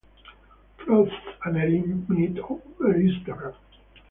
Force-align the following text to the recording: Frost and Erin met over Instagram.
Frost 0.77 1.13
and 1.45 1.57
Erin 1.57 2.07
met 2.09 2.39
over 2.39 2.91
Instagram. 2.95 3.53